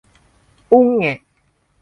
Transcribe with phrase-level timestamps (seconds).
[0.71, 1.17] อุแง๊ะ